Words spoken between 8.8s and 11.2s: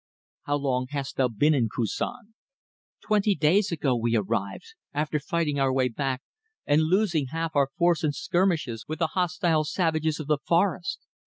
with the hostile savages of the forest.